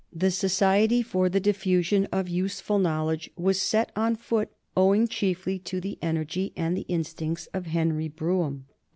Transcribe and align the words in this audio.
The 0.11 0.31
Society 0.31 1.03
for 1.03 1.29
the 1.29 1.39
Diffusion 1.39 2.07
of 2.11 2.27
Useful 2.27 2.79
Knowledge 2.79 3.29
was 3.37 3.61
set 3.61 3.91
on 3.95 4.15
foot 4.15 4.49
owing 4.75 5.07
chiefly 5.07 5.59
to 5.59 5.79
the 5.79 5.99
energy 6.01 6.53
and 6.57 6.75
the 6.75 6.87
instincts 6.89 7.45
of 7.53 7.67
Henry 7.67 8.07
Brougham. 8.07 8.65